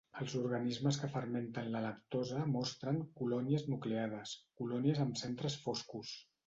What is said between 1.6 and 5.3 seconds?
la lactosa mostren "colònies nucleades", colònies amb